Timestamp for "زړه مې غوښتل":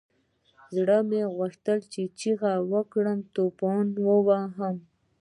0.75-1.79